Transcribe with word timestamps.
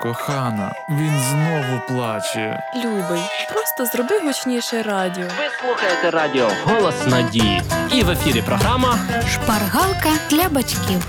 Кохана, 0.00 0.72
він 0.90 1.20
знову 1.30 1.80
плаче. 1.88 2.62
Любий, 2.76 3.22
просто 3.52 3.86
зроби 3.86 4.18
гучніше 4.18 4.82
радіо. 4.82 5.24
Ви 5.24 5.44
слухаєте 5.60 6.10
радіо 6.10 6.48
Голос 6.64 7.06
Надії. 7.06 7.62
І 7.92 8.02
в 8.02 8.10
ефірі 8.10 8.42
програма 8.42 8.98
Шпаргалка 9.32 10.10
для 10.30 10.48
батьків. 10.48 11.06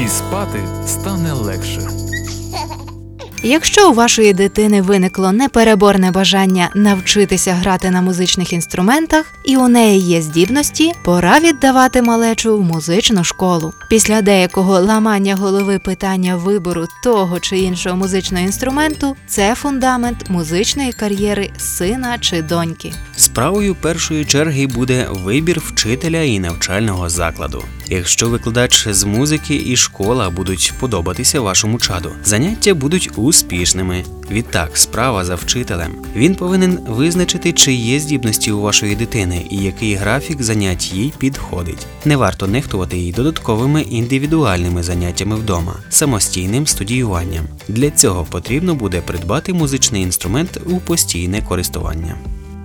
І 0.00 0.08
спати 0.08 0.60
стане 0.86 1.32
легше. 1.32 1.80
Якщо 3.42 3.90
у 3.90 3.94
вашої 3.94 4.32
дитини 4.32 4.82
виникло 4.82 5.32
непереборне 5.32 6.10
бажання 6.10 6.70
навчитися 6.74 7.52
грати 7.52 7.90
на 7.90 8.02
музичних 8.02 8.52
інструментах, 8.52 9.24
і 9.44 9.56
у 9.56 9.68
неї 9.68 10.00
є 10.00 10.22
здібності, 10.22 10.92
пора 11.04 11.38
віддавати 11.40 12.02
малечу 12.02 12.58
в 12.58 12.60
музичну 12.60 13.24
школу. 13.24 13.72
Після 13.90 14.22
деякого 14.22 14.80
ламання 14.80 15.36
голови 15.36 15.78
питання 15.78 16.36
вибору 16.36 16.86
того 17.02 17.40
чи 17.40 17.58
іншого 17.58 17.96
музичного 17.96 18.44
інструменту 18.44 19.16
це 19.26 19.54
фундамент 19.54 20.30
музичної 20.30 20.92
кар'єри 20.92 21.50
сина 21.58 22.18
чи 22.20 22.42
доньки. 22.42 22.92
Справою 23.16 23.74
першої 23.74 24.24
черги 24.24 24.66
буде 24.66 25.06
вибір 25.10 25.60
вчителя 25.60 26.22
і 26.22 26.38
навчального 26.38 27.08
закладу. 27.08 27.64
Якщо 27.90 28.28
викладач 28.28 28.88
з 28.88 29.04
музики 29.04 29.62
і 29.66 29.76
школа 29.76 30.30
будуть 30.30 30.72
подобатися 30.80 31.40
вашому 31.40 31.78
чаду, 31.78 32.10
заняття 32.24 32.74
будуть 32.74 33.10
успішними. 33.16 34.04
Відтак, 34.30 34.76
справа 34.76 35.24
за 35.24 35.34
вчителем. 35.34 35.92
Він 36.16 36.34
повинен 36.34 36.78
визначити, 36.88 37.52
чи 37.52 37.72
є 37.72 38.00
здібності 38.00 38.52
у 38.52 38.60
вашої 38.60 38.96
дитини 38.96 39.46
і 39.50 39.56
який 39.56 39.94
графік 39.94 40.42
занять 40.42 40.92
їй 40.92 41.12
підходить. 41.18 41.86
Не 42.04 42.16
варто 42.16 42.46
нехтувати 42.46 42.98
їй 42.98 43.12
додатковими 43.12 43.82
індивідуальними 43.82 44.82
заняттями 44.82 45.36
вдома, 45.36 45.74
самостійним 45.90 46.66
студіюванням. 46.66 47.44
Для 47.68 47.90
цього 47.90 48.24
потрібно 48.24 48.74
буде 48.74 49.00
придбати 49.00 49.52
музичний 49.52 50.02
інструмент 50.02 50.60
у 50.66 50.76
постійне 50.76 51.42
користування. 51.42 52.14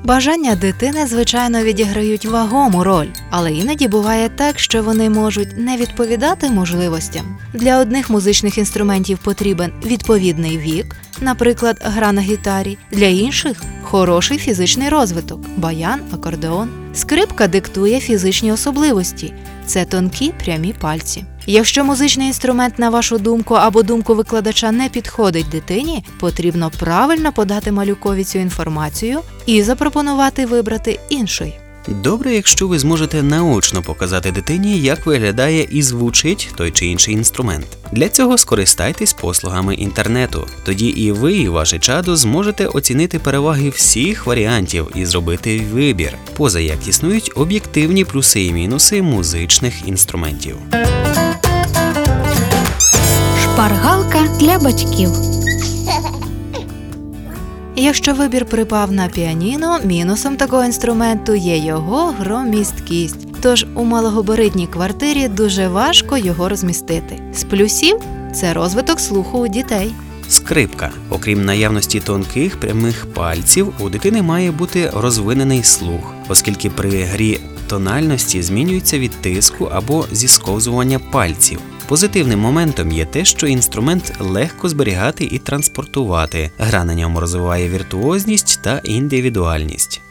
Бажання 0.03 0.55
дитини, 0.55 1.07
звичайно, 1.07 1.63
відіграють 1.63 2.25
вагому 2.25 2.83
роль, 2.83 3.07
але 3.29 3.53
іноді 3.53 3.87
буває 3.87 4.29
так, 4.29 4.59
що 4.59 4.83
вони 4.83 5.09
можуть 5.09 5.57
не 5.57 5.77
відповідати 5.77 6.49
можливостям. 6.49 7.37
Для 7.53 7.79
одних 7.79 8.09
музичних 8.09 8.57
інструментів 8.57 9.17
потрібен 9.17 9.71
відповідний 9.85 10.57
вік, 10.57 10.95
наприклад, 11.21 11.81
гра 11.83 12.11
на 12.11 12.21
гітарі, 12.21 12.77
для 12.91 13.05
інших 13.05 13.63
хороший 13.81 14.37
фізичний 14.37 14.89
розвиток, 14.89 15.39
баян, 15.57 15.99
акордеон. 16.13 16.69
Скрипка 16.93 17.47
диктує 17.47 17.99
фізичні 17.99 18.51
особливості. 18.51 19.33
Це 19.65 19.85
тонкі 19.85 20.33
прямі 20.43 20.73
пальці. 20.81 21.25
Якщо 21.45 21.85
музичний 21.85 22.27
інструмент, 22.27 22.79
на 22.79 22.89
вашу 22.89 23.17
думку 23.17 23.53
або 23.53 23.83
думку 23.83 24.15
викладача 24.15 24.71
не 24.71 24.89
підходить 24.89 25.49
дитині, 25.49 26.05
потрібно 26.19 26.71
правильно 26.79 27.31
подати 27.31 27.71
малюкові 27.71 28.23
цю 28.23 28.39
інформацію 28.39 29.19
і 29.45 29.63
запропонувати 29.63 30.45
вибрати 30.45 30.99
інший. 31.09 31.53
Добре, 31.87 32.35
якщо 32.35 32.67
ви 32.67 32.79
зможете 32.79 33.23
наочно 33.23 33.81
показати 33.81 34.31
дитині, 34.31 34.79
як 34.79 35.05
виглядає 35.05 35.67
і 35.71 35.81
звучить 35.81 36.49
той 36.55 36.71
чи 36.71 36.85
інший 36.85 37.13
інструмент. 37.13 37.65
Для 37.91 38.09
цього 38.09 38.37
скористайтесь 38.37 39.13
послугами 39.13 39.75
інтернету. 39.75 40.47
Тоді 40.65 40.87
і 40.87 41.11
ви, 41.11 41.33
і 41.33 41.49
ваше 41.49 41.79
чадо 41.79 42.15
зможете 42.15 42.65
оцінити 42.65 43.19
переваги 43.19 43.69
всіх 43.69 44.25
варіантів 44.25 44.87
і 44.95 45.05
зробити 45.05 45.63
вибір, 45.73 46.17
поза 46.37 46.59
як 46.59 46.87
існують 46.87 47.31
об'єктивні 47.35 48.05
плюси 48.05 48.43
і 48.43 48.53
мінуси 48.53 49.01
музичних 49.01 49.87
інструментів. 49.87 50.55
Шпаргалка 53.53 54.19
для 54.39 54.59
батьків. 54.59 55.09
Якщо 57.75 58.13
вибір 58.13 58.45
припав 58.45 58.91
на 58.91 59.07
піаніно, 59.07 59.79
мінусом 59.83 60.37
такого 60.37 60.63
інструменту 60.63 61.35
є 61.35 61.57
його 61.57 62.15
громісткість. 62.19 63.27
Тож 63.41 63.65
у 63.75 63.83
малогабаритній 63.83 64.67
квартирі 64.67 65.27
дуже 65.27 65.67
важко 65.67 66.17
його 66.17 66.49
розмістити. 66.49 67.19
З 67.33 67.43
плюсів 67.43 67.95
це 68.33 68.53
розвиток 68.53 68.99
слуху 68.99 69.37
у 69.37 69.47
дітей. 69.47 69.93
Скрипка. 70.29 70.91
Окрім 71.09 71.45
наявності 71.45 71.99
тонких 71.99 72.59
прямих 72.59 73.05
пальців, 73.13 73.73
у 73.79 73.89
дитини 73.89 74.21
має 74.21 74.51
бути 74.51 74.91
розвинений 74.95 75.63
слух, 75.63 76.13
оскільки 76.29 76.69
при 76.69 77.03
грі 77.03 77.39
тональності 77.67 78.41
змінюється 78.41 78.99
від 78.99 79.11
тиску 79.11 79.65
або 79.65 80.05
зісковзування 80.11 80.99
пальців. 80.99 81.59
Позитивним 81.87 82.39
моментом 82.39 82.91
є 82.91 83.05
те, 83.05 83.25
що 83.25 83.47
інструмент 83.47 84.13
легко 84.19 84.69
зберігати 84.69 85.25
і 85.25 85.39
транспортувати. 85.39 86.51
Гра 86.57 86.83
на 86.83 86.95
ньому 86.95 87.19
розвиває 87.19 87.69
віртуозність 87.69 88.59
та 88.61 88.81
індивідуальність. 88.83 90.01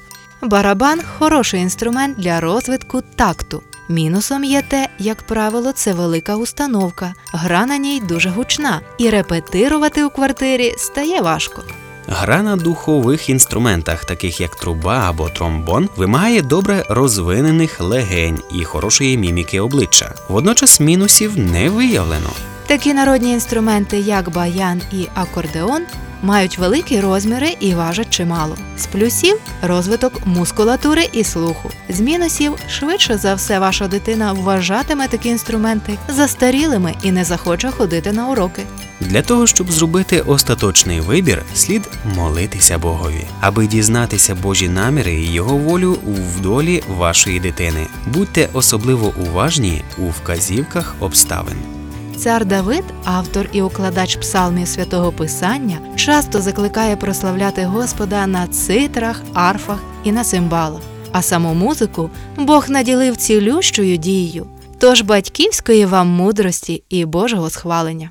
Барабан 0.42 1.00
хороший 1.18 1.60
інструмент 1.60 2.18
для 2.18 2.40
розвитку 2.40 3.02
такту. 3.16 3.62
Мінусом 3.88 4.44
є 4.44 4.62
те, 4.62 4.88
як 4.98 5.22
правило, 5.22 5.72
це 5.72 5.92
велика 5.92 6.36
установка. 6.36 7.14
Гра 7.32 7.66
на 7.66 7.78
ній 7.78 8.02
дуже 8.08 8.28
гучна, 8.28 8.80
і 8.98 9.10
репетирувати 9.10 10.04
у 10.04 10.10
квартирі 10.10 10.74
стає 10.78 11.20
важко. 11.20 11.62
Гра 12.06 12.42
на 12.42 12.56
духових 12.56 13.28
інструментах, 13.28 14.04
таких 14.04 14.40
як 14.40 14.56
труба 14.56 15.04
або 15.08 15.28
тромбон, 15.28 15.88
вимагає 15.96 16.42
добре 16.42 16.84
розвинених 16.88 17.80
легень 17.80 18.38
і 18.54 18.64
хорошої 18.64 19.18
міміки 19.18 19.60
обличчя. 19.60 20.14
Водночас 20.28 20.80
мінусів 20.80 21.38
не 21.38 21.70
виявлено. 21.70 22.30
Такі 22.66 22.94
народні 22.94 23.32
інструменти, 23.32 23.98
як 23.98 24.30
баян 24.30 24.82
і 24.92 25.06
акордеон, 25.14 25.82
мають 26.22 26.58
великі 26.58 27.00
розміри 27.00 27.56
і 27.60 27.74
важать 27.74 28.10
чимало. 28.10 28.56
З 28.78 28.86
плюсів 28.86 29.36
розвиток 29.62 30.26
мускулатури 30.26 31.08
і 31.12 31.24
слуху. 31.24 31.70
З 31.88 32.00
мінусів 32.00 32.52
швидше 32.68 33.18
за 33.18 33.34
все 33.34 33.58
ваша 33.58 33.88
дитина 33.88 34.32
вважатиме 34.32 35.08
такі 35.08 35.28
інструменти 35.28 35.98
застарілими 36.08 36.94
і 37.02 37.12
не 37.12 37.24
захоче 37.24 37.70
ходити 37.70 38.12
на 38.12 38.28
уроки. 38.28 38.62
Для 39.00 39.22
того, 39.22 39.46
щоб 39.46 39.72
зробити 39.72 40.20
остаточний 40.20 41.00
вибір, 41.00 41.42
слід 41.54 41.88
молитися 42.16 42.78
Богові, 42.78 43.26
аби 43.40 43.66
дізнатися 43.66 44.34
Божі 44.34 44.68
наміри 44.68 45.14
і 45.14 45.32
його 45.32 45.56
волю 45.56 45.98
в 46.06 46.40
долі 46.40 46.82
вашої 46.88 47.40
дитини. 47.40 47.86
Будьте 48.06 48.48
особливо 48.52 49.12
уважні 49.26 49.82
у 49.98 50.02
вказівках 50.02 50.96
обставин. 51.00 51.81
Цар 52.16 52.44
Давид, 52.44 52.84
автор 53.04 53.48
і 53.52 53.62
укладач 53.62 54.16
псалмів 54.16 54.68
святого 54.68 55.12
Писання, 55.12 55.78
часто 55.96 56.40
закликає 56.40 56.96
прославляти 56.96 57.64
Господа 57.64 58.26
на 58.26 58.46
цитрах, 58.46 59.22
арфах 59.34 59.78
і 60.04 60.12
на 60.12 60.24
цимбалах. 60.24 60.80
А 61.12 61.22
саму 61.22 61.54
музику 61.54 62.10
Бог 62.36 62.70
наділив 62.70 63.16
цілющою 63.16 63.96
дією. 63.96 64.46
Тож 64.78 65.02
батьківської 65.02 65.86
вам 65.86 66.08
мудрості 66.08 66.82
і 66.88 67.04
Божого 67.04 67.50
схвалення. 67.50 68.08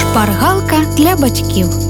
Шпаргалка 0.00 0.76
для 0.96 1.16
батьків. 1.16 1.89